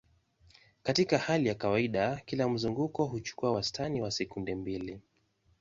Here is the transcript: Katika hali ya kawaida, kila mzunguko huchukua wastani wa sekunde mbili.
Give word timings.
Katika 0.83 1.17
hali 1.17 1.47
ya 1.47 1.55
kawaida, 1.55 2.21
kila 2.25 2.49
mzunguko 2.49 3.05
huchukua 3.05 3.51
wastani 3.51 4.01
wa 4.01 4.11
sekunde 4.11 4.55
mbili. 4.55 4.99